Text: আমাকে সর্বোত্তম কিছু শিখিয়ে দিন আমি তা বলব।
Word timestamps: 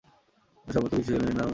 আমাকে 0.03 0.71
সর্বোত্তম 0.75 0.97
কিছু 0.99 1.05
শিখিয়ে 1.05 1.19
দিন 1.23 1.27
আমি 1.29 1.37
তা 1.39 1.41
বলব। 1.43 1.49